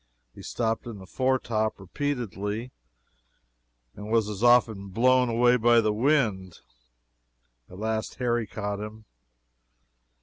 [0.33, 2.71] He stopped in the foretop, repeatedly,
[3.95, 6.57] and was as often blown away by the wind.
[7.69, 9.05] At last Harry caught him.